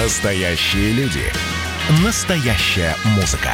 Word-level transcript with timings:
Настоящие 0.00 0.92
люди. 0.92 1.24
Настоящая 2.04 2.94
музыка. 3.16 3.50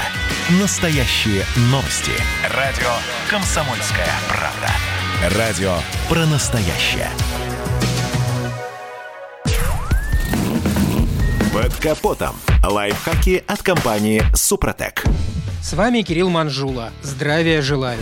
Настоящие 0.60 1.42
новости. 1.70 2.12
Радио 2.54 2.90
«Комсомольская 3.30 4.10
правда». 4.28 5.38
Радио 5.38 5.74
про 6.06 6.26
настоящее. 6.26 7.08
Под 11.50 11.74
капотом. 11.76 12.36
Лайфхаки 12.62 13.42
от 13.46 13.62
компании 13.62 14.22
«Супротек». 14.34 15.02
С 15.62 15.72
вами 15.72 16.02
Кирилл 16.02 16.28
Манжула. 16.28 16.92
Здравия 17.00 17.62
желаю. 17.62 18.00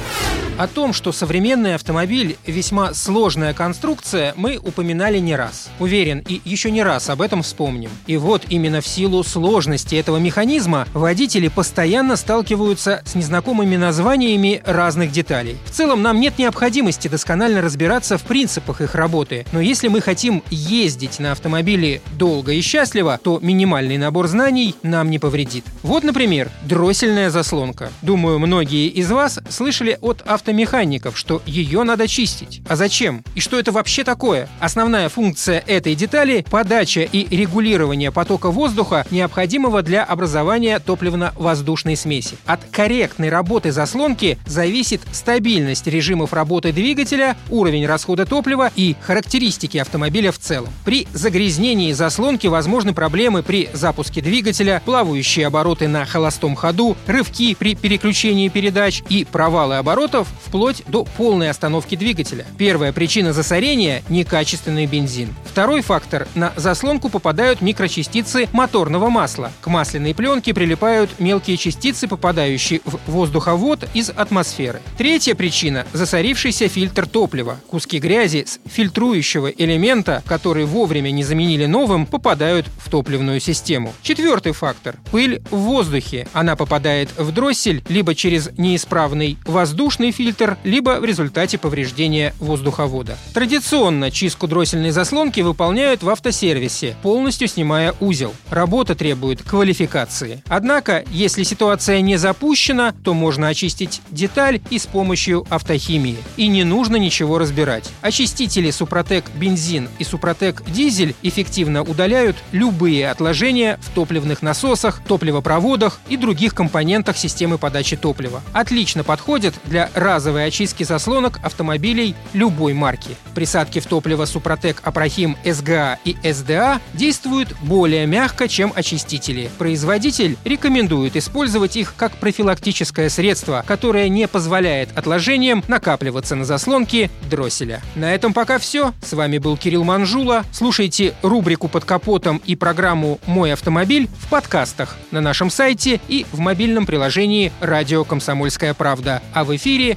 О 0.58 0.66
том, 0.66 0.92
что 0.92 1.12
современный 1.12 1.74
автомобиль– 1.74 2.36
весьма 2.46 2.92
сложная 2.92 3.54
конструкция, 3.54 4.34
мы 4.36 4.58
упоминали 4.58 5.18
не 5.18 5.34
раз. 5.34 5.70
Уверен, 5.80 6.22
и 6.28 6.42
еще 6.44 6.70
не 6.70 6.82
раз 6.82 7.08
об 7.08 7.22
этом 7.22 7.42
вспомним. 7.42 7.90
И 8.06 8.18
вот 8.18 8.42
именно 8.50 8.82
в 8.82 8.86
силу 8.86 9.24
сложности 9.24 9.94
этого 9.94 10.18
механизма 10.18 10.86
водители 10.92 11.48
постоянно 11.48 12.16
сталкиваются 12.16 13.02
с 13.06 13.14
незнакомыми 13.14 13.76
названиями 13.76 14.62
разных 14.66 15.10
деталей. 15.10 15.56
В 15.64 15.70
целом, 15.70 16.02
нам 16.02 16.20
нет 16.20 16.38
необходимости 16.38 17.08
досконально 17.08 17.62
разбираться 17.62 18.18
в 18.18 18.22
принципах 18.22 18.82
их 18.82 18.94
работы. 18.94 19.46
Но 19.52 19.60
если 19.60 19.88
мы 19.88 20.02
хотим 20.02 20.42
ездить 20.50 21.18
на 21.18 21.32
автомобиле 21.32 22.02
долго 22.18 22.52
и 22.52 22.60
счастливо, 22.60 23.18
то 23.22 23.38
минимальный 23.40 23.96
набор 23.96 24.28
знаний 24.28 24.74
нам 24.82 25.10
не 25.10 25.18
повредит. 25.18 25.64
Вот, 25.82 26.04
например, 26.04 26.50
дроссельная 26.64 27.30
заслонка. 27.30 27.90
Думаю, 28.02 28.38
многие 28.38 28.88
из 28.88 29.10
вас 29.10 29.40
слышали 29.48 29.98
от 30.02 30.20
автомобиля 30.20 30.41
автомехаников, 30.42 31.16
что 31.16 31.40
ее 31.46 31.84
надо 31.84 32.08
чистить. 32.08 32.62
А 32.68 32.74
зачем? 32.74 33.22
И 33.36 33.40
что 33.40 33.60
это 33.60 33.70
вообще 33.70 34.02
такое? 34.02 34.48
Основная 34.58 35.08
функция 35.08 35.62
этой 35.68 35.94
детали– 35.94 36.44
подача 36.50 37.02
и 37.02 37.28
регулирование 37.34 38.10
потока 38.10 38.50
воздуха, 38.50 39.06
необходимого 39.12 39.82
для 39.82 40.02
образования 40.02 40.80
топливно-воздушной 40.80 41.96
смеси. 41.96 42.36
От 42.44 42.64
корректной 42.72 43.28
работы 43.28 43.70
заслонки 43.70 44.36
зависит 44.44 45.02
стабильность 45.12 45.86
режимов 45.86 46.32
работы 46.32 46.72
двигателя, 46.72 47.36
уровень 47.48 47.86
расхода 47.86 48.26
топлива 48.26 48.72
и 48.74 48.96
характеристики 49.00 49.78
автомобиля 49.78 50.32
в 50.32 50.38
целом. 50.38 50.70
При 50.84 51.06
загрязнении 51.12 51.92
заслонки 51.92 52.48
возможны 52.48 52.92
проблемы 52.94 53.44
при 53.44 53.70
запуске 53.72 54.20
двигателя, 54.20 54.82
плавающие 54.84 55.46
обороты 55.46 55.86
на 55.86 56.04
холостом 56.04 56.56
ходу, 56.56 56.96
рывки 57.06 57.54
при 57.54 57.76
переключении 57.76 58.48
передач 58.48 59.04
и 59.08 59.24
провалы 59.24 59.76
оборотов 59.76 60.26
вплоть 60.44 60.82
до 60.86 61.04
полной 61.04 61.50
остановки 61.50 61.96
двигателя. 61.96 62.46
Первая 62.58 62.92
причина 62.92 63.32
засорения– 63.32 64.02
некачественный 64.08 64.86
бензин. 64.86 65.34
Второй 65.44 65.82
фактор– 65.82 66.26
на 66.34 66.52
заслонку 66.56 67.08
попадают 67.08 67.60
микрочастицы 67.60 68.48
моторного 68.52 69.08
масла. 69.08 69.52
К 69.60 69.66
масляной 69.66 70.14
пленке 70.14 70.54
прилипают 70.54 71.18
мелкие 71.18 71.56
частицы, 71.56 72.08
попадающие 72.08 72.80
в 72.84 72.98
воздуховод 73.06 73.88
из 73.94 74.10
атмосферы. 74.10 74.80
Третья 74.98 75.34
причина– 75.34 75.86
засорившийся 75.92 76.68
фильтр 76.68 77.06
топлива. 77.06 77.60
Куски 77.68 77.98
грязи 77.98 78.46
с 78.46 78.58
фильтрующего 78.70 79.48
элемента, 79.48 80.22
которые 80.26 80.66
вовремя 80.66 81.10
не 81.10 81.24
заменили 81.24 81.66
новым, 81.66 82.06
попадают 82.06 82.66
в 82.78 82.90
топливную 82.90 83.40
систему. 83.40 83.92
Четвертый 84.02 84.52
фактор– 84.52 84.96
пыль 85.10 85.42
в 85.50 85.56
воздухе. 85.56 86.26
Она 86.32 86.56
попадает 86.56 87.10
в 87.18 87.32
дроссель 87.32 87.82
либо 87.88 88.14
через 88.14 88.50
неисправный 88.56 89.38
воздушный 89.44 90.10
фильтр, 90.10 90.21
фильтр, 90.22 90.56
либо 90.62 91.00
в 91.00 91.04
результате 91.04 91.58
повреждения 91.58 92.32
воздуховода. 92.38 93.18
Традиционно 93.34 94.12
чистку 94.12 94.46
дроссельной 94.46 94.92
заслонки 94.92 95.40
выполняют 95.40 96.04
в 96.04 96.08
автосервисе, 96.08 96.94
полностью 97.02 97.48
снимая 97.48 97.92
узел. 97.98 98.32
Работа 98.48 98.94
требует 98.94 99.42
квалификации. 99.42 100.40
Однако, 100.46 101.04
если 101.10 101.42
ситуация 101.42 102.00
не 102.02 102.18
запущена, 102.18 102.94
то 103.02 103.14
можно 103.14 103.48
очистить 103.48 104.00
деталь 104.10 104.60
и 104.70 104.78
с 104.78 104.86
помощью 104.86 105.44
автохимии. 105.50 106.18
И 106.36 106.46
не 106.46 106.62
нужно 106.62 106.94
ничего 106.94 107.38
разбирать. 107.38 107.90
Очистители 108.00 108.70
Супротек 108.70 109.24
бензин 109.34 109.88
и 109.98 110.04
Супротек 110.04 110.62
дизель 110.68 111.16
эффективно 111.22 111.82
удаляют 111.82 112.36
любые 112.52 113.10
отложения 113.10 113.76
в 113.82 113.90
топливных 113.90 114.40
насосах, 114.40 115.02
топливопроводах 115.04 115.98
и 116.08 116.16
других 116.16 116.54
компонентах 116.54 117.16
системы 117.16 117.58
подачи 117.58 117.96
топлива. 117.96 118.40
Отлично 118.52 119.02
подходят 119.02 119.54
для 119.64 119.90
разовой 120.12 120.46
очистки 120.46 120.84
заслонок 120.84 121.40
автомобилей 121.42 122.14
любой 122.32 122.74
марки. 122.74 123.16
Присадки 123.34 123.80
в 123.80 123.86
топливо 123.86 124.26
Супротек 124.26 124.80
Апрахим 124.84 125.36
СГА 125.44 125.98
и 126.04 126.16
СДА 126.32 126.80
действуют 126.92 127.54
более 127.62 128.06
мягко, 128.06 128.46
чем 128.46 128.72
очистители. 128.74 129.50
Производитель 129.58 130.36
рекомендует 130.44 131.16
использовать 131.16 131.76
их 131.76 131.94
как 131.96 132.12
профилактическое 132.12 133.08
средство, 133.08 133.64
которое 133.66 134.08
не 134.08 134.28
позволяет 134.28 134.96
отложениям 134.96 135.64
накапливаться 135.66 136.34
на 136.34 136.44
заслонке 136.44 137.10
дросселя. 137.30 137.80
На 137.94 138.14
этом 138.14 138.34
пока 138.34 138.58
все. 138.58 138.92
С 139.02 139.14
вами 139.14 139.38
был 139.38 139.56
Кирилл 139.56 139.84
Манжула. 139.84 140.44
Слушайте 140.52 141.14
рубрику 141.22 141.68
«Под 141.68 141.84
капотом» 141.84 142.42
и 142.44 142.54
программу 142.54 143.18
«Мой 143.26 143.52
автомобиль» 143.52 144.08
в 144.20 144.28
подкастах 144.28 144.96
на 145.10 145.20
нашем 145.20 145.50
сайте 145.50 146.00
и 146.08 146.26
в 146.32 146.38
мобильном 146.38 146.84
приложении 146.84 147.52
«Радио 147.60 148.04
Комсомольская 148.04 148.74
правда». 148.74 149.22
А 149.32 149.44
в 149.44 149.56
эфире 149.56 149.96